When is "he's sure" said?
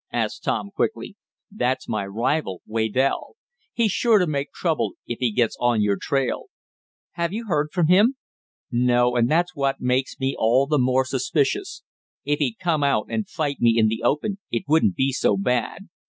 3.71-4.17